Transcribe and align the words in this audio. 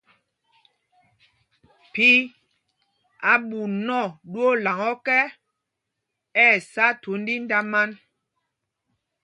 Phī 1.93 2.09
ɛ̂ 3.31 3.35
ɓuu 3.47 3.65
nɔ 3.85 3.99
ɗwoolaŋ 4.31 4.77
ɔ́kɛ, 4.91 5.17
ɛ́ 6.43 6.47
ɛ́ 6.55 6.61
sá 6.71 6.85
thund 7.01 7.27
índamān. 7.35 7.89